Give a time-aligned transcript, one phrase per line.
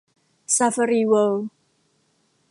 [0.55, 1.47] ซาฟารีเวิลด์